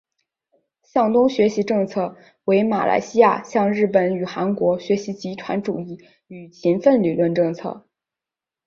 [0.81, 7.85] 向东学习政策为马来西亚向日本与韩国学习集团主义与勤奋论理政策。